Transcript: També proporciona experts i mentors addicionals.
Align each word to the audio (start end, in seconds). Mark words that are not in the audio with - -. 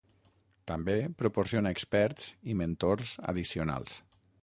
També 0.71 0.95
proporciona 1.19 1.73
experts 1.77 2.33
i 2.55 2.59
mentors 2.65 3.17
addicionals. 3.35 4.05